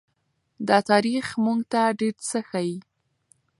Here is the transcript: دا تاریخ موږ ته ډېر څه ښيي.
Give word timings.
دا 0.67 0.77
تاریخ 0.91 1.25
موږ 1.43 1.59
ته 1.71 1.81
ډېر 1.99 2.15
څه 2.29 2.39
ښيي. 2.49 2.75